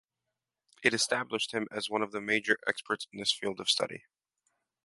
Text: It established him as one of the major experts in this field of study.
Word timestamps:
It 0.81 0.95
established 0.95 1.51
him 1.51 1.67
as 1.69 1.87
one 1.87 2.01
of 2.01 2.11
the 2.11 2.21
major 2.21 2.57
experts 2.65 3.05
in 3.13 3.19
this 3.19 3.31
field 3.31 3.59
of 3.59 3.69
study. 3.69 4.05